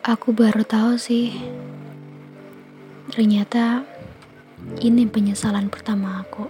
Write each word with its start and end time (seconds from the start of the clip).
Aku 0.00 0.32
baru 0.32 0.64
tahu 0.64 0.96
sih. 0.96 1.28
Ternyata 3.12 3.84
ini 4.80 5.04
penyesalan 5.04 5.68
pertama 5.68 6.24
aku. 6.24 6.48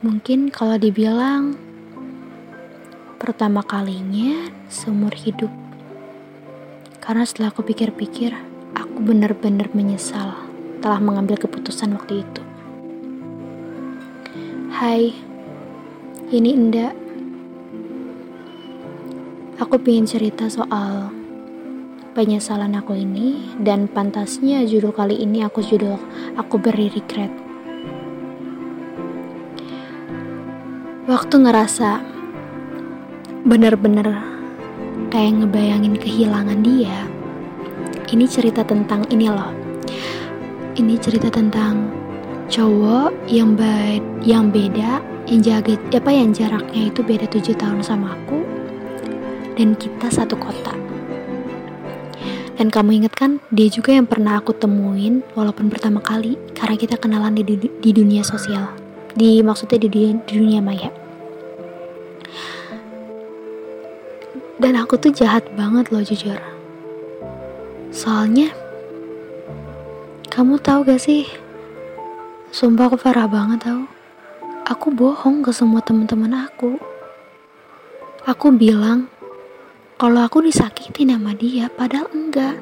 Mungkin 0.00 0.48
kalau 0.48 0.80
dibilang 0.80 1.52
pertama 3.20 3.60
kalinya 3.60 4.48
seumur 4.72 5.12
hidup. 5.12 5.52
Karena 7.04 7.28
setelah 7.28 7.52
aku 7.52 7.60
pikir-pikir, 7.60 8.32
aku 8.72 8.96
benar-benar 9.04 9.68
menyesal 9.76 10.32
telah 10.80 10.96
mengambil 10.96 11.36
keputusan 11.36 11.92
waktu 11.92 12.24
itu. 12.24 12.42
Hai, 14.72 15.12
ini 16.32 16.56
Indah. 16.56 16.96
Aku 19.60 19.76
pengen 19.76 20.08
cerita 20.08 20.48
soal 20.48 21.15
penyesalan 22.16 22.72
aku 22.72 22.96
ini 22.96 23.60
dan 23.60 23.92
pantasnya 23.92 24.64
judul 24.64 24.88
kali 24.88 25.20
ini 25.20 25.44
aku 25.44 25.60
judul 25.60 26.00
aku 26.40 26.56
beri 26.56 26.88
regret. 26.88 27.28
Waktu 31.04 31.44
ngerasa 31.44 32.00
bener-bener 33.44 34.16
kayak 35.12 35.44
ngebayangin 35.44 36.00
kehilangan 36.00 36.64
dia. 36.64 37.04
Ini 38.08 38.24
cerita 38.24 38.64
tentang 38.64 39.04
ini 39.12 39.28
loh. 39.28 39.52
Ini 40.72 40.96
cerita 40.96 41.28
tentang 41.28 41.92
cowok 42.48 43.28
yang 43.28 43.52
baik, 43.60 44.00
yang 44.24 44.48
beda, 44.48 45.04
yang 45.28 45.44
jaga 45.44 45.76
apa 45.92 46.10
yang 46.16 46.32
jaraknya 46.32 46.88
itu 46.88 47.04
beda 47.04 47.28
tujuh 47.28 47.52
tahun 47.60 47.84
sama 47.84 48.16
aku 48.16 48.40
dan 49.60 49.76
kita 49.76 50.08
satu 50.08 50.32
kota. 50.40 50.85
Dan 52.56 52.72
kamu 52.72 53.04
inget 53.04 53.12
kan, 53.12 53.36
dia 53.52 53.68
juga 53.68 53.92
yang 53.92 54.08
pernah 54.08 54.40
aku 54.40 54.56
temuin 54.56 55.20
walaupun 55.36 55.68
pertama 55.68 56.00
kali 56.00 56.40
karena 56.56 56.76
kita 56.80 56.96
kenalan 56.96 57.36
di, 57.36 57.44
di 57.60 57.90
dunia 57.92 58.24
sosial. 58.24 58.72
Di 59.12 59.44
maksudnya 59.44 59.76
di 59.76 59.88
dunia, 59.92 60.12
di 60.24 60.32
dunia 60.40 60.60
maya. 60.64 60.88
Dan 64.56 64.72
aku 64.80 64.96
tuh 64.96 65.12
jahat 65.12 65.44
banget 65.52 65.92
loh 65.92 66.00
jujur. 66.00 66.40
Soalnya 67.92 68.48
kamu 70.32 70.56
tahu 70.64 70.88
gak 70.88 71.00
sih? 71.00 71.28
Sumpah 72.56 72.88
aku 72.88 72.96
parah 72.96 73.28
banget 73.28 73.68
tau. 73.68 73.84
Aku 74.64 74.88
bohong 74.96 75.44
ke 75.44 75.52
semua 75.52 75.84
teman-teman 75.84 76.48
aku. 76.48 76.80
Aku 78.24 78.48
bilang 78.52 79.12
kalau 79.96 80.20
aku 80.20 80.44
disakiti 80.44 81.08
sama 81.08 81.32
dia 81.32 81.72
padahal 81.72 82.12
enggak. 82.12 82.56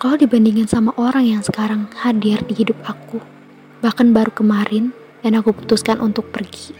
Kalau 0.00 0.16
dibandingin 0.18 0.66
sama 0.66 0.90
orang 0.98 1.28
yang 1.28 1.42
sekarang 1.44 1.86
hadir 1.94 2.42
di 2.48 2.56
hidup 2.56 2.80
aku 2.88 3.20
bahkan 3.84 4.10
baru 4.16 4.32
kemarin 4.32 4.96
dan 5.20 5.36
aku 5.36 5.52
putuskan 5.52 6.00
untuk 6.00 6.32
pergi 6.32 6.74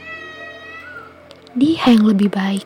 dia 1.52 1.84
yang 1.92 2.08
lebih 2.08 2.32
baik. 2.32 2.64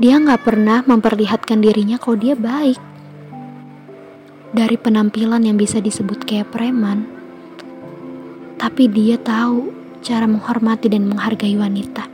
Dia 0.00 0.16
nggak 0.16 0.42
pernah 0.48 0.80
memperlihatkan 0.82 1.60
dirinya 1.60 2.00
kalau 2.00 2.16
dia 2.16 2.32
baik. 2.32 2.80
Dari 4.56 4.76
penampilan 4.80 5.44
yang 5.44 5.60
bisa 5.60 5.80
disebut 5.80 6.24
kayak 6.24 6.52
preman 6.52 7.04
tapi 8.56 8.86
dia 8.86 9.18
tahu 9.18 9.74
cara 10.06 10.22
menghormati 10.22 10.86
dan 10.86 11.10
menghargai 11.10 11.58
wanita 11.58 12.11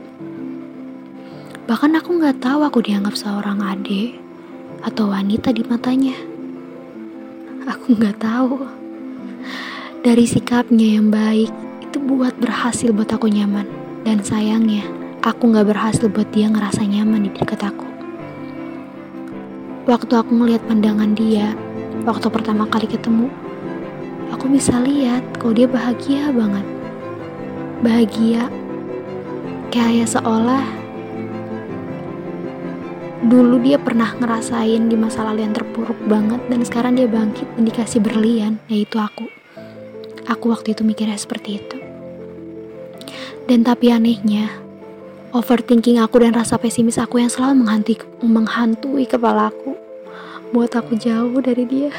Bahkan 1.69 2.01
aku 2.01 2.17
nggak 2.17 2.41
tahu 2.41 2.65
aku 2.65 2.81
dianggap 2.81 3.13
seorang 3.13 3.61
adik 3.61 4.17
atau 4.81 5.13
wanita 5.13 5.53
di 5.53 5.61
matanya. 5.61 6.17
Aku 7.69 7.93
nggak 7.93 8.17
tahu. 8.17 8.65
Dari 10.01 10.25
sikapnya 10.25 10.97
yang 10.97 11.13
baik, 11.13 11.53
itu 11.85 12.01
buat 12.01 12.33
berhasil 12.41 12.89
buat 12.89 13.13
aku 13.13 13.29
nyaman. 13.29 13.69
Dan 14.01 14.17
sayangnya, 14.25 14.81
aku 15.21 15.53
nggak 15.53 15.69
berhasil 15.69 16.09
buat 16.09 16.25
dia 16.33 16.49
ngerasa 16.49 16.81
nyaman 16.89 17.29
di 17.29 17.31
dekat 17.37 17.61
aku. 17.61 17.85
Waktu 19.85 20.13
aku 20.25 20.31
ngeliat 20.41 20.65
pandangan 20.65 21.13
dia, 21.13 21.53
waktu 22.01 22.33
pertama 22.33 22.65
kali 22.65 22.89
ketemu, 22.89 23.29
aku 24.33 24.49
bisa 24.49 24.73
lihat 24.81 25.21
kalau 25.37 25.53
dia 25.53 25.69
bahagia 25.69 26.33
banget. 26.33 26.65
Bahagia, 27.85 28.49
kayak 29.69 30.09
seolah 30.09 30.78
dulu 33.29 33.61
dia 33.61 33.77
pernah 33.77 34.17
ngerasain 34.17 34.89
di 34.89 34.97
masa 34.97 35.21
lalu 35.21 35.45
yang 35.45 35.53
terpuruk 35.53 35.95
banget 36.09 36.41
dan 36.49 36.65
sekarang 36.65 36.97
dia 36.97 37.05
bangkit 37.05 37.45
dan 37.53 37.63
dikasih 37.69 38.01
berlian 38.01 38.57
yaitu 38.65 38.97
aku. 38.97 39.29
Aku 40.25 40.49
waktu 40.49 40.73
itu 40.73 40.81
mikirnya 40.81 41.13
seperti 41.13 41.61
itu. 41.61 41.77
Dan 43.45 43.61
tapi 43.61 43.93
anehnya 43.93 44.49
overthinking 45.29 46.01
aku 46.01 46.25
dan 46.25 46.33
rasa 46.33 46.57
pesimis 46.57 46.97
aku 46.97 47.21
yang 47.21 47.29
selalu 47.29 47.61
menghantui, 47.61 47.97
menghantui 48.25 49.05
kepala 49.05 49.53
aku 49.53 49.77
buat 50.49 50.73
aku 50.73 50.97
jauh 50.97 51.37
dari 51.37 51.69
dia. 51.69 51.93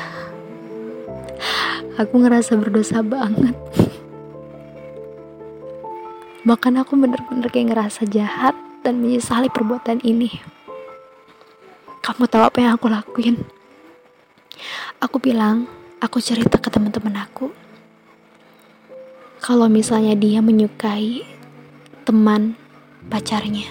Aku 1.95 2.19
ngerasa 2.19 2.59
berdosa 2.59 3.07
banget. 3.07 3.55
Bahkan 6.43 6.75
aku 6.83 6.99
bener-bener 6.99 7.47
kayak 7.53 7.71
ngerasa 7.71 8.03
jahat 8.11 8.57
dan 8.83 8.99
menyesali 8.99 9.47
perbuatan 9.53 10.03
ini 10.03 10.60
kamu 12.01 12.25
tahu 12.33 12.43
apa 12.49 12.59
yang 12.65 12.73
aku 12.81 12.89
lakuin? 12.89 13.37
Aku 15.05 15.21
bilang, 15.21 15.69
aku 16.01 16.17
cerita 16.21 16.57
ke 16.57 16.73
teman-teman 16.73 17.29
aku. 17.29 17.53
Kalau 19.41 19.69
misalnya 19.69 20.17
dia 20.17 20.41
menyukai 20.41 21.25
teman 22.09 22.57
pacarnya. 23.13 23.69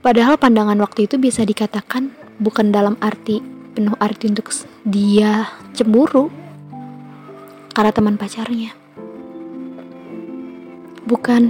Padahal 0.00 0.38
pandangan 0.38 0.78
waktu 0.78 1.10
itu 1.10 1.18
bisa 1.18 1.42
dikatakan 1.42 2.14
bukan 2.38 2.70
dalam 2.70 2.96
arti 3.02 3.42
penuh 3.74 3.94
arti 4.00 4.32
untuk 4.32 4.48
dia 4.82 5.46
cemburu 5.74 6.30
karena 7.74 7.92
teman 7.94 8.14
pacarnya. 8.14 8.74
Bukan 11.06 11.42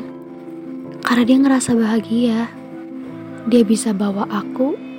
karena 1.05 1.23
dia 1.29 1.37
ngerasa 1.37 1.77
bahagia. 1.77 2.49
Dia 3.49 3.65
bisa 3.65 3.97
bawa 3.97 4.29
aku 4.29 4.90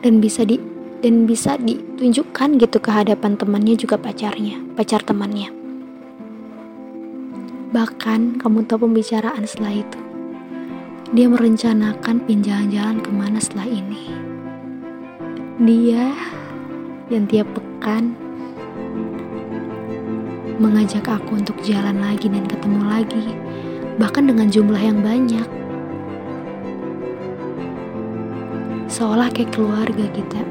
dan 0.00 0.20
bisa 0.20 0.44
di 0.44 0.60
dan 1.00 1.24
bisa 1.24 1.56
ditunjukkan 1.56 2.60
gitu 2.60 2.76
ke 2.76 2.90
hadapan 2.92 3.36
temannya 3.36 3.72
juga 3.76 3.96
pacarnya, 3.96 4.60
pacar 4.76 5.00
temannya. 5.00 5.48
Bahkan 7.72 8.36
kamu 8.36 8.68
tahu 8.68 8.84
pembicaraan 8.84 9.48
setelah 9.48 9.80
itu. 9.80 10.00
Dia 11.10 11.26
merencanakan 11.26 12.22
pinjalan-jalan 12.28 13.00
ke 13.00 13.10
mana 13.10 13.40
setelah 13.40 13.66
ini. 13.66 14.12
Dia 15.60 16.12
yang 17.08 17.24
tiap 17.26 17.48
pekan 17.56 18.14
mengajak 20.60 21.08
aku 21.08 21.40
untuk 21.40 21.56
jalan 21.64 21.96
lagi 22.04 22.28
dan 22.28 22.44
ketemu 22.44 22.80
lagi, 22.84 23.24
bahkan 23.96 24.28
dengan 24.28 24.52
jumlah 24.52 24.78
yang 24.78 25.00
banyak. 25.00 25.59
Seolah 29.00 29.32
kayak 29.32 29.56
keluarga 29.56 30.04
kita. 30.12 30.44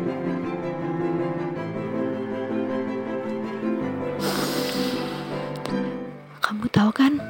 Kamu 6.41 6.65
tahu 6.73 6.89
kan, 6.89 7.21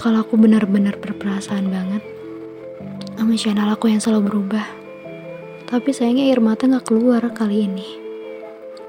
kalau 0.00 0.24
aku 0.24 0.40
benar-benar 0.40 0.96
berperasaan 0.96 1.68
banget 1.68 2.00
sama 3.20 3.36
channel 3.36 3.68
aku 3.68 3.92
yang 3.92 4.00
selalu 4.00 4.32
berubah. 4.32 4.64
Tapi 5.68 5.92
sayangnya 5.92 6.32
air 6.32 6.40
mata 6.40 6.64
gak 6.64 6.88
keluar 6.88 7.20
kali 7.28 7.68
ini. 7.68 7.84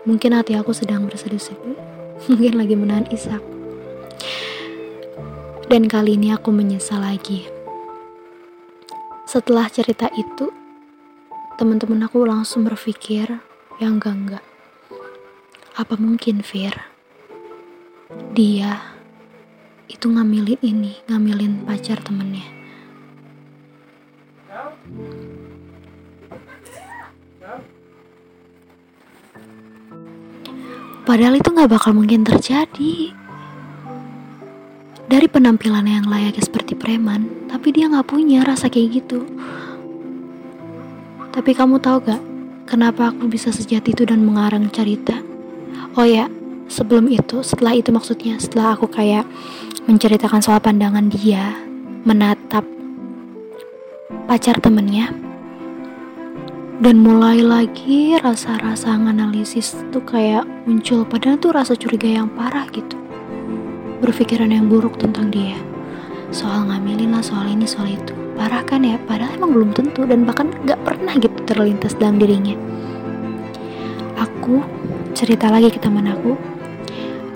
Mungkin 0.08 0.32
hati 0.32 0.56
aku 0.56 0.72
sedang 0.72 1.04
berseduh-seduh. 1.04 1.76
Mungkin 2.32 2.56
lagi 2.56 2.80
menahan 2.80 3.12
isak. 3.12 3.44
Dan 5.68 5.92
kali 5.92 6.16
ini 6.16 6.32
aku 6.32 6.56
menyesal 6.56 7.04
lagi. 7.04 7.44
Setelah 9.28 9.68
cerita 9.68 10.08
itu, 10.16 10.61
teman-teman 11.62 12.10
aku 12.10 12.26
langsung 12.26 12.66
berpikir 12.66 13.38
yang 13.78 14.02
enggak-enggak. 14.02 14.42
Apa 15.78 15.94
mungkin 15.94 16.42
Fir? 16.42 16.74
Dia 18.34 18.82
itu 19.86 20.10
ngamilin 20.10 20.58
ini, 20.66 20.98
ngamilin 21.06 21.62
pacar 21.62 22.02
temennya. 22.02 22.50
Padahal 31.06 31.38
itu 31.38 31.50
gak 31.54 31.70
bakal 31.70 31.94
mungkin 31.94 32.26
terjadi. 32.26 33.14
Dari 35.06 35.28
penampilan 35.30 35.86
yang 35.86 36.10
layaknya 36.10 36.42
seperti 36.42 36.74
preman, 36.74 37.46
tapi 37.46 37.70
dia 37.70 37.86
gak 37.86 38.10
punya 38.10 38.42
rasa 38.42 38.66
kayak 38.66 39.06
gitu 39.06 39.30
Tapi 41.32 41.56
kamu 41.56 41.80
tahu 41.80 42.12
gak 42.12 42.20
kenapa 42.68 43.08
aku 43.08 43.32
bisa 43.32 43.56
sejati 43.56 43.96
itu 43.96 44.04
dan 44.04 44.20
mengarang 44.28 44.68
cerita? 44.68 45.16
Oh 45.96 46.04
ya, 46.04 46.28
sebelum 46.68 47.08
itu, 47.08 47.40
setelah 47.40 47.72
itu 47.72 47.88
maksudnya, 47.96 48.36
setelah 48.36 48.76
aku 48.76 48.92
kayak 48.92 49.24
menceritakan 49.88 50.44
soal 50.44 50.60
pandangan 50.60 51.08
dia 51.08 51.56
menatap 52.04 52.68
pacar 54.28 54.60
temennya 54.60 55.16
dan 56.84 57.00
mulai 57.00 57.40
lagi 57.40 58.20
rasa-rasa 58.20 58.92
analisis 58.92 59.80
tuh 59.96 60.04
kayak 60.04 60.44
muncul. 60.68 61.08
Padahal 61.08 61.40
tuh 61.40 61.56
rasa 61.56 61.80
curiga 61.80 62.12
yang 62.12 62.28
parah 62.36 62.68
gitu. 62.76 63.00
Berpikiran 64.04 64.52
yang 64.52 64.68
buruk 64.68 65.00
tentang 65.00 65.32
dia. 65.32 65.56
Soal 66.28 66.68
ngambilin 66.68 67.16
lah 67.16 67.24
soal 67.24 67.48
ini 67.48 67.64
soal 67.64 67.88
itu 67.88 68.21
parah 68.42 68.66
kan 68.66 68.82
ya 68.82 68.98
padahal 69.06 69.38
emang 69.38 69.54
belum 69.54 69.70
tentu 69.78 70.02
dan 70.10 70.26
bahkan 70.26 70.50
gak 70.66 70.82
pernah 70.82 71.14
gitu 71.14 71.38
terlintas 71.46 71.94
dalam 71.94 72.18
dirinya. 72.18 72.58
Aku 74.18 74.66
cerita 75.14 75.46
lagi 75.54 75.70
ke 75.70 75.78
teman 75.78 76.10
aku. 76.10 76.34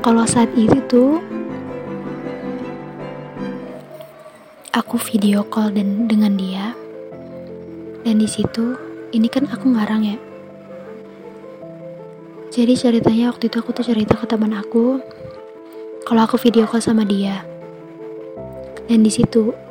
Kalau 0.01 0.25
saat 0.25 0.49
itu 0.57 0.81
tuh 0.89 1.21
aku 4.73 4.97
video 5.13 5.45
call 5.45 5.77
dan 5.77 6.09
dengan 6.09 6.33
dia. 6.33 6.73
Dan 8.01 8.17
di 8.17 8.25
situ 8.25 8.73
ini 9.13 9.29
kan 9.29 9.45
aku 9.45 9.77
ngarang 9.77 10.09
ya. 10.09 10.17
Jadi 12.49 12.73
ceritanya 12.73 13.29
waktu 13.29 13.45
itu 13.45 13.61
aku 13.61 13.77
tuh 13.77 13.85
cerita 13.85 14.17
ke 14.17 14.25
teman 14.25 14.57
aku. 14.57 14.97
Kalau 16.01 16.21
aku 16.25 16.41
video 16.41 16.65
call 16.65 16.81
sama 16.81 17.05
dia. 17.05 17.45
Dan 18.89 19.05
di 19.05 19.13
situ 19.13 19.64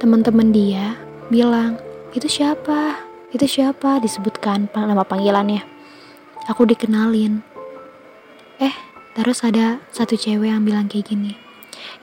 teman-teman 0.00 0.50
dia 0.50 0.98
bilang, 1.30 1.78
"Itu 2.14 2.26
siapa? 2.26 3.00
Itu 3.30 3.46
siapa?" 3.46 3.98
disebutkan 3.98 4.70
nama 4.74 5.02
panggilannya. 5.06 5.62
Aku 6.50 6.68
dikenalin. 6.68 7.40
Eh, 8.60 8.74
terus 9.16 9.40
ada 9.42 9.80
satu 9.90 10.14
cewek 10.14 10.52
yang 10.52 10.62
bilang 10.62 10.86
kayak 10.86 11.08
gini. 11.10 11.34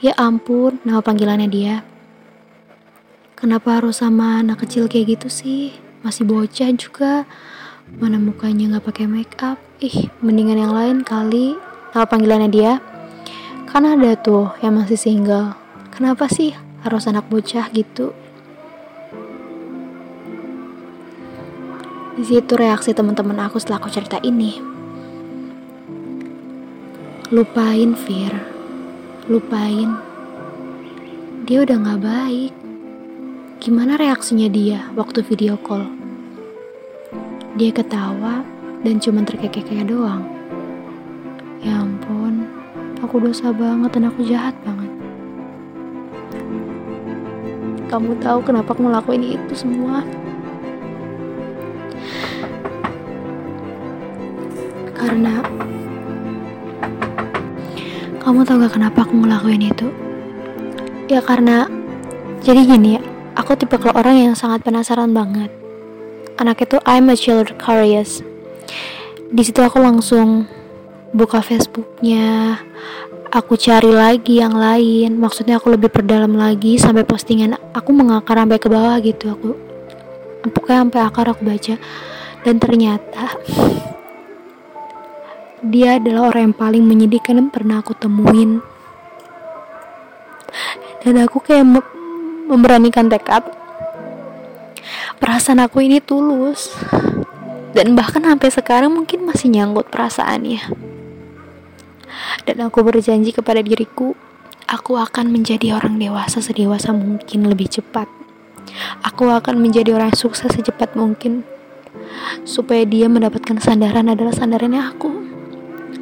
Ya 0.01 0.17
ampun, 0.17 0.81
nama 0.81 0.99
panggilannya 0.99 1.49
dia. 1.49 1.75
Kenapa 3.37 3.81
harus 3.81 4.01
sama 4.01 4.41
anak 4.41 4.65
kecil 4.65 4.85
kayak 4.85 5.17
gitu 5.17 5.27
sih? 5.29 5.73
Masih 6.01 6.25
bocah 6.25 6.69
juga. 6.73 7.25
Mana 7.97 8.17
mukanya 8.21 8.77
nggak 8.77 8.85
pakai 8.85 9.05
make 9.09 9.37
up? 9.41 9.57
Ih, 9.81 10.09
mendingan 10.21 10.61
yang 10.61 10.73
lain 10.73 10.97
kali. 11.01 11.57
Nama 11.93 12.05
panggilannya 12.05 12.49
dia. 12.49 12.77
Kan 13.71 13.87
ada 13.87 14.19
tuh 14.19 14.51
yang 14.59 14.75
masih 14.75 14.99
single 14.99 15.61
Kenapa 15.91 16.25
sih 16.31 16.55
harus 16.81 17.05
anak 17.05 17.29
bocah 17.29 17.69
gitu? 17.73 18.13
Di 22.17 22.23
situ 22.27 22.53
reaksi 22.53 22.93
teman-teman 22.93 23.37
aku 23.49 23.57
setelah 23.57 23.81
aku 23.81 23.89
cerita 23.89 24.17
ini. 24.21 24.61
Lupain 27.31 27.95
Fir, 27.95 28.33
lupain. 29.31 29.95
Dia 31.47 31.63
udah 31.63 31.77
gak 31.79 32.01
baik. 32.03 32.53
Gimana 33.61 33.95
reaksinya 33.95 34.49
dia 34.51 34.89
waktu 34.97 35.23
video 35.23 35.55
call? 35.55 35.85
Dia 37.55 37.71
ketawa 37.71 38.41
dan 38.81 38.97
cuma 38.97 39.21
terkekeh-kekeh 39.21 39.85
doang. 39.85 40.25
Ya 41.61 41.77
ampun, 41.77 42.49
aku 43.05 43.21
dosa 43.21 43.53
banget 43.53 43.93
dan 43.93 44.09
aku 44.09 44.25
jahat 44.25 44.57
banget. 44.65 44.70
Kamu 47.91 48.23
tahu 48.23 48.39
kenapa 48.39 48.71
aku 48.71 48.87
ngelakuin 48.87 49.35
itu 49.35 49.51
semua? 49.51 49.99
Karena 54.95 55.43
kamu 58.23 58.47
tahu 58.47 58.63
gak 58.63 58.79
kenapa 58.79 59.03
aku 59.03 59.19
ngelakuin 59.19 59.75
itu? 59.75 59.91
Ya 61.11 61.19
karena 61.19 61.67
jadi 62.39 62.63
gini 62.63 62.95
ya, 62.95 63.03
aku 63.35 63.59
tipe 63.59 63.75
kalau 63.75 63.99
orang 63.99 64.31
yang 64.31 64.35
sangat 64.39 64.63
penasaran 64.63 65.11
banget. 65.11 65.51
Anak 66.39 66.63
itu 66.63 66.79
I'm 66.87 67.11
a 67.11 67.19
child 67.19 67.51
curious. 67.59 68.23
Di 69.27 69.43
situ 69.43 69.59
aku 69.59 69.83
langsung 69.83 70.47
buka 71.11 71.43
Facebooknya, 71.43 72.55
aku 73.31 73.59
cari 73.59 73.91
lagi 73.91 74.39
yang 74.39 74.55
lain. 74.55 75.19
Maksudnya 75.19 75.59
aku 75.59 75.75
lebih 75.75 75.91
perdalam 75.91 76.35
lagi 76.35 76.79
sampai 76.79 77.03
postingan 77.03 77.59
aku 77.75 77.91
mengakar 77.91 78.39
sampai 78.39 78.59
ke 78.59 78.67
bawah 78.71 78.95
gitu. 79.03 79.31
Aku 79.31 79.49
pokoknya 80.51 80.87
sampai 80.87 81.01
akar 81.03 81.25
aku 81.31 81.43
baca. 81.43 81.75
Dan 82.41 82.55
ternyata 82.57 83.37
dia 85.61 86.01
adalah 86.01 86.33
orang 86.33 86.51
yang 86.51 86.57
paling 86.57 86.83
menyedihkan 86.83 87.37
yang 87.37 87.51
pernah 87.53 87.83
aku 87.83 87.93
temuin. 87.93 88.63
Dan 91.01 91.17
aku 91.21 91.43
kayak 91.43 91.65
memberanikan 92.47 93.11
tekad. 93.11 93.45
Perasaan 95.21 95.61
aku 95.61 95.85
ini 95.85 96.01
tulus. 96.01 96.73
Dan 97.71 97.95
bahkan 97.95 98.25
sampai 98.25 98.49
sekarang 98.51 98.91
mungkin 98.91 99.23
masih 99.23 99.47
nyangkut 99.47 99.87
perasaannya 99.87 100.90
dan 102.47 102.57
aku 102.65 102.83
berjanji 102.85 103.35
kepada 103.35 103.59
diriku, 103.63 104.15
aku 104.67 104.95
akan 104.97 105.31
menjadi 105.31 105.75
orang 105.75 105.99
dewasa 105.99 106.39
sedewasa 106.39 106.95
mungkin 106.95 107.47
lebih 107.47 107.67
cepat. 107.67 108.07
Aku 109.03 109.27
akan 109.27 109.59
menjadi 109.59 109.97
orang 109.97 110.15
sukses 110.15 110.51
secepat 110.51 110.95
mungkin. 110.95 111.43
Supaya 112.47 112.87
dia 112.87 113.11
mendapatkan 113.11 113.59
sandaran 113.59 114.07
adalah 114.11 114.31
sandarannya 114.31 114.81
aku. 114.81 115.11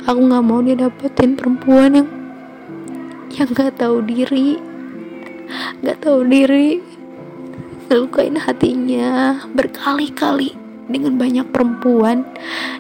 Aku 0.06 0.20
gak 0.26 0.44
mau 0.46 0.62
dia 0.62 0.78
dapetin 0.78 1.36
perempuan 1.36 1.92
yang 1.98 2.10
yang 3.30 3.50
gak 3.54 3.78
tahu 3.78 4.02
diri, 4.02 4.58
gak 5.86 6.02
tahu 6.02 6.26
diri, 6.26 6.82
ngelukain 7.90 8.38
hatinya 8.38 9.42
berkali-kali 9.54 10.54
dengan 10.90 11.18
banyak 11.22 11.46
perempuan 11.54 12.26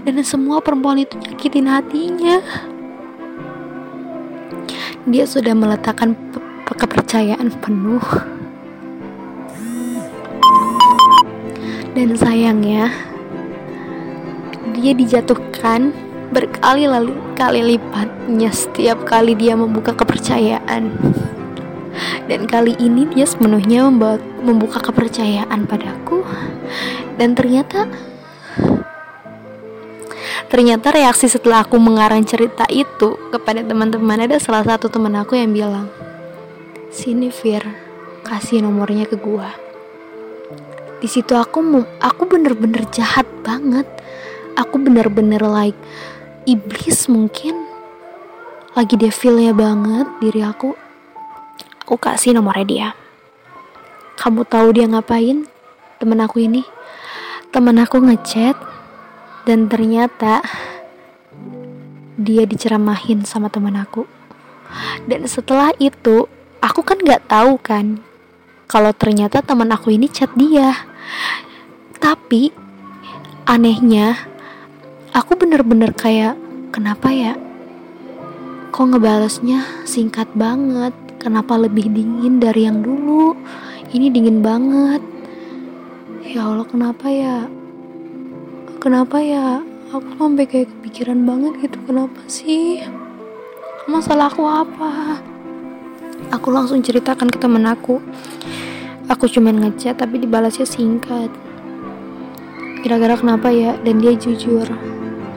dan 0.05 0.17
semua 0.25 0.61
perempuan 0.61 1.01
itu 1.01 1.17
nyakitin 1.17 1.69
hatinya 1.69 2.41
dia 5.09 5.25
sudah 5.25 5.57
meletakkan 5.57 6.13
kepercayaan 6.69 7.49
penuh. 7.59 8.05
Dan 11.97 12.13
sayangnya 12.13 12.93
dia 14.77 14.93
dijatuhkan 14.93 15.91
berkali 16.29 16.85
kali 17.33 17.75
lipatnya 17.75 18.53
setiap 18.53 19.01
kali 19.09 19.33
dia 19.33 19.57
membuka 19.57 19.97
kepercayaan. 19.97 20.93
Dan 22.29 22.45
kali 22.45 22.77
ini 22.77 23.09
dia 23.09 23.25
sepenuhnya 23.25 23.89
membuka 24.45 24.77
kepercayaan 24.77 25.65
padaku. 25.65 26.21
Dan 27.17 27.33
ternyata 27.33 27.89
Ternyata 30.49 30.89
reaksi 30.89 31.29
setelah 31.29 31.61
aku 31.61 31.77
mengarang 31.77 32.25
cerita 32.25 32.65
itu 32.73 33.13
kepada 33.29 33.61
teman-teman 33.61 34.25
ada 34.25 34.41
salah 34.41 34.65
satu 34.65 34.89
teman 34.89 35.13
aku 35.13 35.37
yang 35.37 35.53
bilang, 35.53 35.85
"Sini 36.89 37.29
Fir, 37.29 37.61
kasih 38.25 38.65
nomornya 38.65 39.05
ke 39.05 39.13
gua." 39.13 39.53
Di 40.99 41.05
situ 41.05 41.37
aku 41.37 41.61
aku 42.01 42.25
bener-bener 42.25 42.81
jahat 42.89 43.29
banget. 43.45 43.85
Aku 44.57 44.81
bener-bener 44.81 45.39
like 45.39 45.77
iblis 46.49 47.05
mungkin 47.07 47.69
lagi 48.73 48.97
devilnya 48.97 49.53
banget 49.53 50.09
diri 50.17 50.41
aku. 50.41 50.73
Aku 51.85 51.95
kasih 52.01 52.33
nomornya 52.33 52.65
dia. 52.65 52.89
Kamu 54.17 54.49
tahu 54.49 54.73
dia 54.73 54.89
ngapain? 54.89 55.45
Temen 56.01 56.19
aku 56.25 56.41
ini. 56.41 56.65
Temen 57.53 57.77
aku 57.79 58.01
ngechat 58.01 58.68
dan 59.49 59.65
ternyata 59.65 60.45
dia 62.21 62.45
diceramahin 62.45 63.25
sama 63.25 63.49
teman 63.49 63.73
aku. 63.81 64.05
Dan 65.09 65.25
setelah 65.25 65.73
itu 65.81 66.29
aku 66.61 66.85
kan 66.85 67.01
nggak 67.01 67.25
tahu 67.25 67.57
kan 67.57 67.97
kalau 68.69 68.93
ternyata 68.93 69.41
teman 69.41 69.73
aku 69.73 69.89
ini 69.89 70.05
chat 70.05 70.29
dia. 70.37 70.85
Tapi 71.97 72.53
anehnya 73.49 74.29
aku 75.17 75.33
bener-bener 75.33 75.97
kayak 75.97 76.37
kenapa 76.69 77.09
ya? 77.09 77.33
Kok 78.69 78.85
ngebalesnya 78.93 79.65
singkat 79.89 80.29
banget? 80.37 80.93
Kenapa 81.17 81.57
lebih 81.57 81.89
dingin 81.89 82.37
dari 82.37 82.69
yang 82.69 82.85
dulu? 82.85 83.33
Ini 83.89 84.13
dingin 84.13 84.45
banget. 84.45 85.01
Ya 86.21 86.45
Allah 86.45 86.69
kenapa 86.69 87.09
ya 87.09 87.49
kenapa 88.79 89.19
ya? 89.19 89.59
Aku 89.91 90.07
sampai 90.15 90.47
kayak 90.47 90.71
kepikiran 90.71 91.27
banget 91.27 91.67
gitu 91.67 91.77
kenapa 91.83 92.19
sih? 92.31 92.79
Masalah 93.91 94.31
aku 94.31 94.47
apa? 94.47 95.19
Aku 96.31 96.47
langsung 96.55 96.79
ceritakan 96.79 97.27
ke 97.27 97.35
temen 97.35 97.67
aku. 97.67 97.99
Aku 99.11 99.27
cuman 99.27 99.59
ngechat 99.59 99.99
tapi 99.99 100.23
dibalasnya 100.23 100.63
singkat. 100.63 101.27
Kira-kira 102.79 103.19
kenapa 103.19 103.51
ya? 103.51 103.75
Dan 103.83 103.99
dia 103.99 104.15
jujur. 104.15 104.65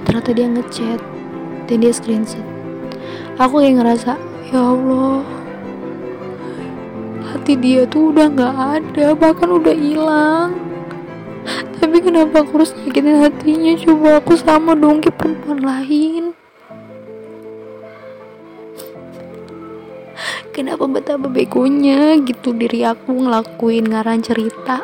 Ternyata 0.06 0.30
dia 0.30 0.46
ngechat. 0.46 1.00
Dan 1.66 1.82
dia 1.82 1.90
screenshot. 1.90 2.44
Aku 3.42 3.58
kayak 3.58 3.82
ngerasa 3.82 4.14
ya 4.52 4.61
Allah 4.61 5.25
hati 7.32 7.56
dia 7.56 7.88
tuh 7.88 8.12
udah 8.12 8.28
nggak 8.28 8.54
ada 8.54 9.06
bahkan 9.16 9.49
udah 9.49 9.72
hilang 9.72 10.52
tapi 11.83 11.99
kenapa 11.99 12.47
aku 12.47 12.62
harus 12.62 12.71
nyakitin 12.79 13.19
hatinya? 13.19 13.75
Coba 13.75 14.23
aku 14.23 14.39
sama 14.39 14.79
dong 14.79 15.03
ke 15.03 15.11
perempuan 15.11 15.59
lain. 15.59 16.31
Kenapa 20.55 20.87
betapa 20.87 21.27
begonya 21.27 22.23
gitu 22.23 22.55
diri 22.55 22.87
aku 22.87 23.27
ngelakuin 23.27 23.91
ngarang 23.91 24.23
cerita? 24.23 24.79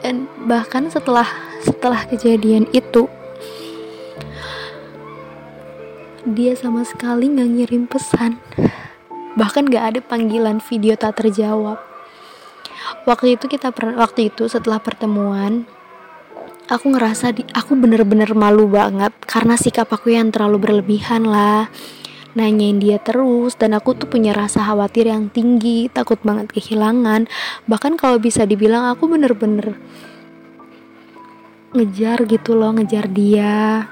Dan 0.00 0.32
bahkan 0.48 0.88
setelah 0.88 1.28
setelah 1.60 2.08
kejadian 2.08 2.64
itu 2.72 3.04
dia 6.24 6.56
sama 6.56 6.88
sekali 6.88 7.28
nggak 7.28 7.50
ngirim 7.52 7.84
pesan. 7.84 8.40
Bahkan 9.36 9.68
nggak 9.68 9.84
ada 9.92 10.00
panggilan 10.00 10.56
video 10.64 10.96
tak 10.96 11.20
terjawab 11.20 11.91
waktu 13.08 13.38
itu 13.40 13.48
kita 13.50 13.70
per, 13.74 13.96
waktu 13.96 14.32
itu 14.32 14.46
setelah 14.48 14.78
pertemuan 14.78 15.64
aku 16.70 16.94
ngerasa 16.94 17.36
di 17.36 17.42
aku 17.52 17.76
bener-bener 17.76 18.32
malu 18.32 18.64
banget 18.70 19.12
karena 19.28 19.60
sikap 19.60 19.90
aku 19.92 20.14
yang 20.14 20.32
terlalu 20.32 20.62
berlebihan 20.62 21.26
lah. 21.26 21.68
Nanyain 22.32 22.80
dia 22.80 22.96
terus 22.96 23.60
dan 23.60 23.76
aku 23.76 23.92
tuh 23.92 24.08
punya 24.08 24.32
rasa 24.32 24.64
khawatir 24.64 25.04
yang 25.04 25.28
tinggi 25.28 25.92
takut 25.92 26.16
banget 26.24 26.48
kehilangan. 26.48 27.28
Bahkan 27.68 28.00
kalau 28.00 28.16
bisa 28.16 28.48
dibilang 28.48 28.88
aku 28.88 29.04
bener-bener 29.04 29.76
ngejar 31.76 32.24
gitu 32.28 32.56
loh 32.56 32.72
ngejar 32.76 33.08
dia 33.08 33.84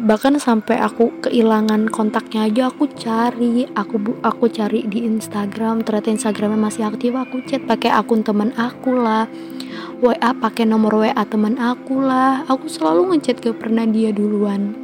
bahkan 0.00 0.40
sampai 0.40 0.80
aku 0.80 1.12
kehilangan 1.20 1.92
kontaknya 1.92 2.48
aja 2.48 2.62
aku 2.72 2.88
cari 2.96 3.68
aku 3.76 4.00
bu 4.00 4.12
aku 4.24 4.48
cari 4.48 4.88
di 4.88 5.04
Instagram 5.04 5.84
ternyata 5.84 6.08
Instagramnya 6.08 6.56
masih 6.56 6.88
aktif 6.88 7.12
aku 7.12 7.44
chat 7.44 7.64
pakai 7.68 7.92
akun 7.92 8.24
teman 8.24 8.56
aku 8.56 8.96
lah. 8.96 9.28
WA 10.02 10.34
pakai 10.34 10.66
nomor 10.66 11.06
WA 11.06 11.22
teman 11.28 11.60
aku 11.62 12.02
lah. 12.02 12.42
Aku 12.50 12.66
selalu 12.66 13.14
ngechat 13.14 13.38
gak 13.38 13.62
pernah 13.62 13.86
dia 13.86 14.10
duluan. 14.10 14.74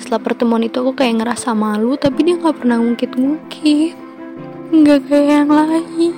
Setelah 0.00 0.20
pertemuan 0.20 0.64
itu 0.64 0.80
aku 0.80 0.96
kayak 0.96 1.20
ngerasa 1.20 1.52
malu 1.52 1.96
tapi 2.00 2.24
dia 2.24 2.40
nggak 2.40 2.56
pernah 2.60 2.80
ngungkit-ngungkit. 2.80 3.94
Nggak 4.72 5.00
kayak 5.06 5.28
yang 5.28 5.50
lain. 5.52 6.14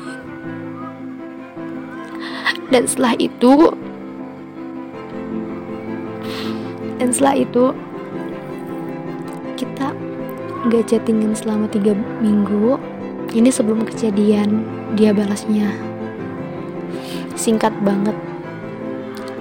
Dan 2.70 2.82
setelah 2.86 3.14
itu 3.18 3.74
dan 6.96 7.12
setelah 7.12 7.36
itu 7.36 7.64
kita 9.56 9.92
nggak 10.68 10.84
chattingan 10.88 11.32
selama 11.36 11.68
tiga 11.68 11.92
minggu. 12.20 12.80
Ini 13.36 13.52
sebelum 13.52 13.84
kejadian 13.84 14.64
dia 14.96 15.12
balasnya. 15.12 15.68
Singkat 17.36 17.74
banget. 17.84 18.16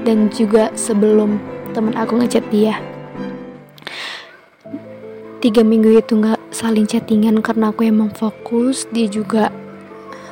Dan 0.06 0.30
juga 0.30 0.70
sebelum 0.76 1.40
temen 1.74 1.96
aku 1.98 2.20
ngechat 2.22 2.44
dia. 2.54 2.78
Tiga 5.40 5.62
minggu 5.62 5.98
itu 5.98 6.18
nggak 6.18 6.42
saling 6.52 6.86
chattingan 6.86 7.40
karena 7.40 7.72
aku 7.72 7.88
emang 7.88 8.12
fokus. 8.12 8.86
Dia 8.92 9.08
juga 9.08 9.50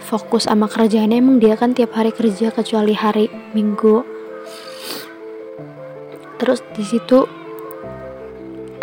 fokus 0.03 0.45
sama 0.45 0.67
kerjaannya. 0.67 1.23
Emang 1.23 1.37
dia 1.39 1.55
kan 1.55 1.71
tiap 1.71 1.95
hari 1.95 2.11
kerja 2.11 2.51
kecuali 2.51 2.93
hari 2.93 3.31
minggu 3.55 4.12
terus 6.43 6.59
di 6.75 6.83
situ 6.83 7.23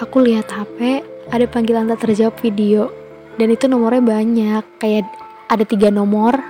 aku 0.00 0.16
lihat 0.24 0.48
HP 0.48 1.04
ada 1.28 1.44
panggilan 1.44 1.92
tak 1.92 2.08
terjawab 2.08 2.40
video. 2.40 2.88
Dan 3.36 3.52
itu 3.52 3.68
nomornya 3.68 4.00
banyak 4.00 4.64
kayak 4.80 5.04
ada 5.44 5.68
tiga 5.68 5.92
nomor. 5.92 6.40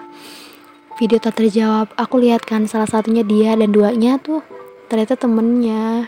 Video 1.02 1.18
tak 1.18 1.42
terjawab 1.42 1.90
aku 1.98 2.22
lihat 2.22 2.46
kan 2.46 2.70
salah 2.70 2.86
satunya 2.86 3.26
dia 3.26 3.58
dan 3.58 3.74
duanya 3.74 4.22
tuh 4.22 4.46
ternyata 4.86 5.18
temennya. 5.18 6.06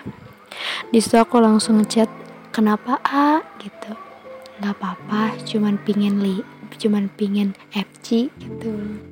Di 0.94 1.02
situ 1.02 1.18
aku 1.18 1.42
langsung 1.42 1.82
ngechat 1.82 2.06
kenapa 2.54 3.02
A? 3.02 3.42
gitu. 3.59 3.99
Nggak 4.62 4.78
apa-apa 4.78 5.35
cuman 5.42 5.82
pingin 5.82 6.23
li 6.23 6.47
cuman 6.78 7.11
pingin 7.11 7.59
FC 7.75 8.30
gitu. 8.38 9.02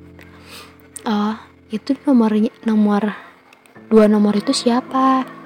Oh 1.03 1.35
itu 1.67 1.99
nomornya 2.07 2.51
nomor 2.63 3.11
dua 3.91 4.07
nomor 4.07 4.39
itu 4.39 4.55
siapa 4.55 5.40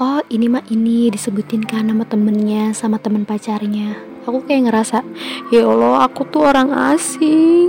oh 0.00 0.24
ini 0.32 0.48
mah 0.48 0.64
ini 0.72 1.12
disebutin 1.12 1.60
kan 1.60 1.84
nama 1.84 2.08
temennya 2.08 2.72
sama 2.72 2.96
temen 2.96 3.28
pacarnya. 3.28 4.00
Aku 4.24 4.40
kayak 4.48 4.72
ngerasa 4.72 5.04
ya 5.52 5.68
Allah 5.68 6.08
aku 6.08 6.24
tuh 6.24 6.48
orang 6.48 6.72
asing. 6.96 7.68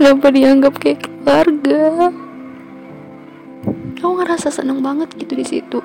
Kenapa 0.00 0.32
dianggap 0.32 0.80
kayak 0.80 1.04
keluarga? 1.04 2.08
Aku 4.00 4.12
ngerasa 4.16 4.48
seneng 4.48 4.80
banget 4.80 5.12
gitu 5.20 5.36
di 5.36 5.44
situ. 5.44 5.84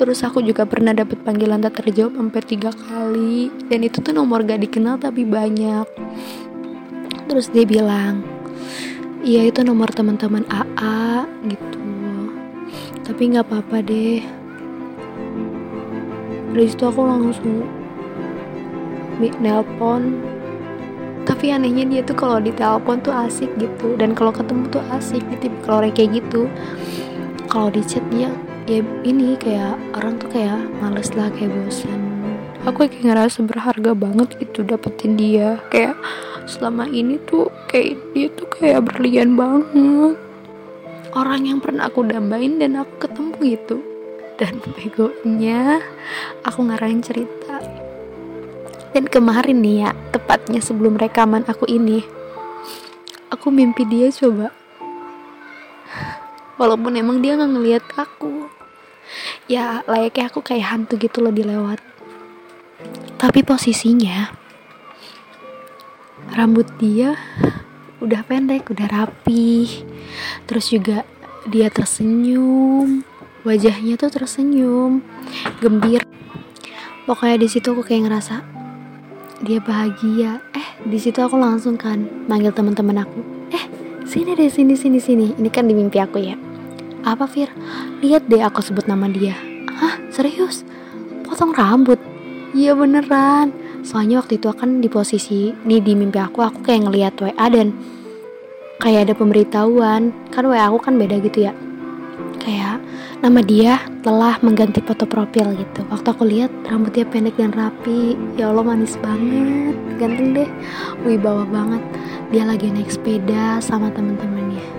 Terus 0.00 0.24
aku 0.24 0.40
juga 0.40 0.64
pernah 0.64 0.96
dapet 0.96 1.20
panggilan 1.20 1.60
tak 1.60 1.84
terjawab 1.84 2.16
sampai 2.16 2.42
tiga 2.48 2.72
kali 2.72 3.52
dan 3.68 3.84
itu 3.84 4.00
tuh 4.00 4.16
nomor 4.16 4.40
gak 4.40 4.64
dikenal 4.64 4.96
tapi 4.96 5.28
banyak. 5.28 5.84
Terus 7.28 7.52
dia 7.52 7.68
bilang 7.68 8.24
iya 9.20 9.44
itu 9.44 9.60
nomor 9.60 9.92
teman-teman 9.92 10.48
AA 10.48 11.28
gitu 11.44 11.87
tapi 13.08 13.32
nggak 13.32 13.48
apa-apa 13.48 13.80
deh. 13.80 14.20
Dari 16.52 16.68
situ 16.68 16.84
aku 16.84 17.00
langsung 17.00 17.64
nelpon. 19.40 20.20
Tapi 21.24 21.52
anehnya 21.52 21.84
dia 21.88 22.02
tuh 22.04 22.16
kalau 22.16 22.38
di 22.40 22.52
telepon 22.52 23.00
tuh 23.00 23.16
asik 23.16 23.48
gitu. 23.56 23.96
Dan 23.96 24.12
kalau 24.12 24.30
ketemu 24.30 24.68
tuh 24.68 24.84
asik 24.92 25.24
gitu 25.32 25.48
kalau 25.64 25.80
kayak 25.88 26.20
gitu. 26.20 26.52
Kalau 27.48 27.72
di 27.72 27.80
chat 27.88 28.04
dia 28.12 28.28
ya 28.68 28.84
ini 29.08 29.32
kayak 29.40 29.80
orang 29.96 30.20
tuh 30.20 30.28
kayak 30.28 30.60
males 30.84 31.08
lah 31.16 31.32
kayak 31.32 31.48
bosan 31.48 32.08
aku 32.68 32.84
kayak 32.84 33.00
ngerasa 33.00 33.48
berharga 33.48 33.96
banget 33.96 34.28
gitu 34.36 34.60
dapetin 34.60 35.16
dia. 35.16 35.56
Kayak 35.72 35.96
selama 36.44 36.84
ini 36.92 37.16
tuh 37.24 37.48
kayak 37.72 37.96
dia 38.12 38.28
tuh 38.36 38.48
kayak 38.52 38.84
berlian 38.84 39.40
banget 39.40 40.20
orang 41.14 41.48
yang 41.48 41.58
pernah 41.62 41.88
aku 41.88 42.04
dambain 42.04 42.58
dan 42.60 42.80
aku 42.80 43.08
ketemu 43.08 43.32
gitu. 43.56 43.76
Dan 44.38 44.62
begonya 44.62 45.82
aku 46.46 46.68
ngarahin 46.68 47.02
cerita. 47.02 47.58
Dan 48.94 49.04
kemarin 49.06 49.60
nih 49.60 49.88
ya 49.88 49.90
tepatnya 50.14 50.60
sebelum 50.64 50.96
rekaman 50.96 51.44
aku 51.44 51.68
ini 51.68 52.02
aku 53.28 53.52
mimpi 53.52 53.84
dia 53.86 54.08
coba. 54.10 54.50
Walaupun 56.58 56.98
emang 56.98 57.22
dia 57.22 57.38
nggak 57.38 57.52
ngeliat 57.54 57.84
aku. 57.94 58.50
Ya 59.46 59.80
layaknya 59.86 60.28
aku 60.28 60.42
kayak 60.42 60.74
hantu 60.74 60.98
gitu 61.00 61.22
loh 61.22 61.32
dilewat. 61.32 61.80
Tapi 63.18 63.42
posisinya 63.42 64.30
rambut 66.34 66.66
dia 66.78 67.18
udah 67.98 68.20
pendek 68.26 68.70
udah 68.70 68.86
rapi 68.88 69.84
terus 70.46 70.70
juga 70.70 71.02
dia 71.48 71.70
tersenyum 71.72 73.02
wajahnya 73.42 73.98
tuh 73.98 74.10
tersenyum 74.12 75.02
gembira 75.58 76.06
pokoknya 77.06 77.42
di 77.42 77.48
situ 77.48 77.74
aku 77.74 77.82
kayak 77.82 78.10
ngerasa 78.10 78.42
dia 79.42 79.62
bahagia 79.62 80.42
eh 80.54 80.68
di 80.82 80.98
situ 80.98 81.18
aku 81.22 81.38
langsung 81.38 81.78
kan 81.78 82.06
manggil 82.26 82.50
teman-teman 82.50 83.06
aku 83.06 83.20
eh 83.54 83.64
sini 84.06 84.34
deh 84.34 84.50
sini 84.50 84.74
sini 84.74 84.98
sini 84.98 85.26
ini 85.34 85.48
kan 85.50 85.66
di 85.66 85.74
mimpi 85.74 86.02
aku 86.02 86.18
ya 86.22 86.38
apa 87.08 87.24
Fir? 87.30 87.48
Lihat 88.02 88.26
deh 88.26 88.42
aku 88.42 88.60
sebut 88.60 88.84
nama 88.90 89.06
dia. 89.06 89.32
Hah? 89.80 89.96
Serius? 90.10 90.66
Potong 91.24 91.54
rambut? 91.54 91.96
Iya 92.52 92.74
beneran. 92.74 93.54
Soalnya 93.88 94.20
waktu 94.20 94.36
itu 94.36 94.52
akan 94.52 94.84
di 94.84 94.88
posisi 94.92 95.56
di 95.64 95.80
di 95.80 95.96
mimpi 95.96 96.20
aku 96.20 96.44
aku 96.44 96.60
kayak 96.60 96.84
ngeliat 96.84 97.16
WA 97.24 97.46
dan 97.48 97.72
kayak 98.84 99.08
ada 99.08 99.14
pemberitahuan. 99.16 100.12
Kan 100.28 100.44
WA 100.44 100.68
aku 100.68 100.76
kan 100.84 101.00
beda 101.00 101.16
gitu 101.24 101.48
ya. 101.48 101.56
Kayak 102.36 102.84
nama 103.24 103.40
dia 103.40 103.80
telah 104.04 104.36
mengganti 104.44 104.84
foto 104.84 105.08
profil 105.08 105.56
gitu. 105.56 105.80
Waktu 105.88 106.04
aku 106.04 106.28
lihat 106.28 106.52
rambutnya 106.68 107.08
pendek 107.08 107.40
dan 107.40 107.56
rapi. 107.56 108.12
Ya 108.36 108.52
Allah 108.52 108.68
manis 108.68 109.00
banget. 109.00 109.72
Ganteng 109.96 110.36
deh. 110.36 110.50
Wibawa 111.08 111.48
banget. 111.48 111.80
Dia 112.28 112.44
lagi 112.44 112.68
naik 112.68 112.92
sepeda 112.92 113.56
sama 113.64 113.88
temen-temennya 113.88 114.78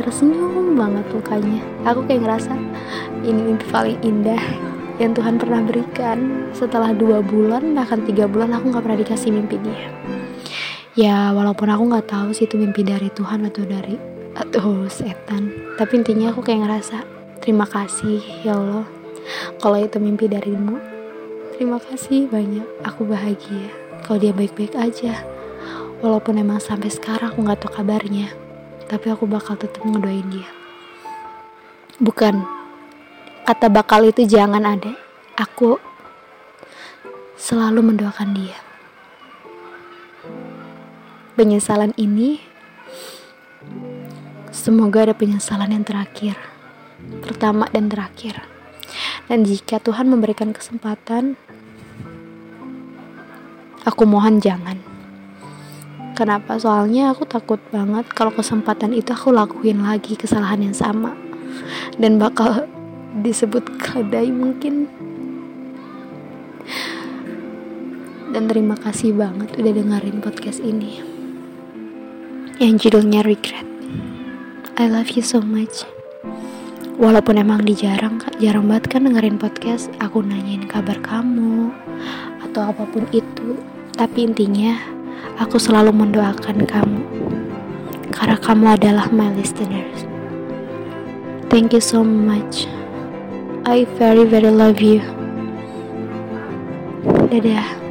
tersenyum 0.00 0.80
banget 0.80 1.04
mukanya 1.12 1.60
aku 1.84 2.00
kayak 2.08 2.24
ngerasa 2.24 2.56
ini 3.20 3.52
mimpi 3.52 3.66
paling 3.68 4.00
indah 4.00 4.40
yang 5.00 5.16
Tuhan 5.16 5.40
pernah 5.40 5.64
berikan. 5.64 6.52
Setelah 6.52 6.92
dua 6.92 7.24
bulan 7.24 7.72
bahkan 7.72 8.04
tiga 8.04 8.28
bulan 8.28 8.52
aku 8.52 8.68
nggak 8.68 8.84
pernah 8.84 9.00
dikasih 9.00 9.32
mimpi 9.32 9.56
dia. 9.64 9.88
Ya 10.92 11.32
walaupun 11.32 11.72
aku 11.72 11.88
nggak 11.88 12.06
tahu 12.12 12.28
sih 12.36 12.44
itu 12.44 12.60
mimpi 12.60 12.84
dari 12.84 13.08
Tuhan 13.08 13.48
atau 13.48 13.64
dari 13.64 13.96
atau 14.36 14.84
setan. 14.92 15.48
Tapi 15.80 16.04
intinya 16.04 16.36
aku 16.36 16.44
kayak 16.44 16.68
ngerasa 16.68 17.02
terima 17.40 17.64
kasih 17.64 18.20
ya 18.44 18.60
Allah. 18.60 18.84
Kalau 19.56 19.80
itu 19.80 19.96
mimpi 19.96 20.28
darimu 20.28 20.76
terima 21.56 21.80
kasih 21.80 22.28
banyak. 22.28 22.68
Aku 22.84 23.08
bahagia 23.08 23.72
kalau 24.04 24.20
dia 24.20 24.36
baik-baik 24.36 24.76
aja. 24.76 25.24
Walaupun 26.04 26.36
emang 26.36 26.60
sampai 26.60 26.92
sekarang 26.92 27.32
aku 27.32 27.40
nggak 27.40 27.60
tahu 27.64 27.80
kabarnya 27.80 28.28
tapi 28.84 29.06
aku 29.08 29.24
bakal 29.24 29.56
tetap 29.56 29.80
ngedoain 29.80 30.28
dia. 30.28 30.48
Bukan 32.00 32.59
kata 33.44 33.66
bakal 33.72 34.04
itu 34.04 34.24
jangan 34.28 34.62
ada 34.62 34.92
aku 35.40 35.80
selalu 37.40 37.92
mendoakan 37.92 38.36
dia. 38.36 38.58
Penyesalan 41.34 41.96
ini 41.96 42.44
semoga 44.52 45.08
ada 45.08 45.14
penyesalan 45.16 45.72
yang 45.72 45.84
terakhir. 45.88 46.36
Pertama 47.24 47.64
dan 47.72 47.88
terakhir. 47.88 48.44
Dan 49.24 49.48
jika 49.48 49.80
Tuhan 49.80 50.12
memberikan 50.12 50.52
kesempatan 50.52 51.40
aku 53.88 54.04
mohon 54.04 54.36
jangan. 54.42 54.76
Kenapa? 56.12 56.60
Soalnya 56.60 57.16
aku 57.16 57.24
takut 57.24 57.62
banget 57.72 58.04
kalau 58.12 58.28
kesempatan 58.36 58.92
itu 58.92 59.16
aku 59.16 59.32
lakuin 59.32 59.80
lagi 59.80 60.20
kesalahan 60.20 60.60
yang 60.60 60.76
sama. 60.76 61.16
Dan 61.96 62.20
bakal 62.20 62.68
disebut 63.18 63.66
kadai 63.82 64.30
mungkin. 64.30 64.86
Dan 68.30 68.46
terima 68.46 68.78
kasih 68.78 69.18
banget 69.18 69.50
udah 69.58 69.72
dengerin 69.74 70.22
podcast 70.22 70.62
ini. 70.62 71.02
Yang 72.62 72.86
judulnya 72.86 73.26
regret. 73.26 73.66
I 74.78 74.86
love 74.86 75.10
you 75.18 75.26
so 75.26 75.42
much. 75.42 75.82
Walaupun 77.00 77.42
emang 77.42 77.66
di 77.66 77.74
jarang 77.74 78.22
jarang 78.38 78.70
banget 78.70 78.92
kan 78.92 79.08
dengerin 79.08 79.40
podcast 79.40 79.90
aku 79.98 80.22
nanyain 80.22 80.68
kabar 80.68 81.00
kamu 81.02 81.74
atau 82.46 82.70
apa 82.70 82.86
pun 82.86 83.02
itu. 83.10 83.58
Tapi 83.98 84.30
intinya 84.30 84.78
aku 85.42 85.58
selalu 85.58 85.90
mendoakan 85.90 86.62
kamu. 86.70 87.02
Karena 88.14 88.38
kamu 88.38 88.66
adalah 88.78 89.10
my 89.10 89.32
listeners. 89.34 90.06
Thank 91.50 91.74
you 91.74 91.82
so 91.82 92.06
much. 92.06 92.70
I 93.64 93.84
very 93.98 94.24
very 94.24 94.50
love 94.50 94.80
you. 94.80 95.00
Dadah. 97.30 97.89